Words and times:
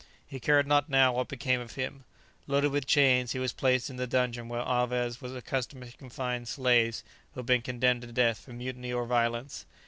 He 0.25 0.39
cared 0.39 0.65
not 0.65 0.89
now 0.89 1.13
what 1.13 1.27
became 1.27 1.61
of 1.61 1.75
him. 1.75 2.05
Loaded 2.47 2.71
with 2.71 2.87
chains, 2.87 3.33
he 3.33 3.37
was 3.37 3.53
placed 3.53 3.87
in 3.87 3.97
the 3.97 4.07
dungeon 4.07 4.49
where 4.49 4.61
Alvez 4.67 5.21
was 5.21 5.35
accustomed 5.35 5.83
to 5.91 5.95
confine 5.95 6.47
slaves 6.47 7.03
who 7.35 7.41
had 7.41 7.45
been 7.45 7.61
condemned 7.61 8.01
to 8.01 8.11
death 8.11 8.39
for 8.39 8.51
mutiny 8.53 8.91
or 8.91 9.05
violence. 9.05 9.67